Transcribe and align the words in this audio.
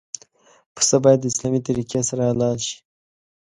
پسه 0.75 0.97
باید 1.03 1.19
د 1.21 1.25
اسلامي 1.31 1.59
طریقې 1.67 2.01
سره 2.09 2.21
حلال 2.29 2.57
شي. 2.67 2.77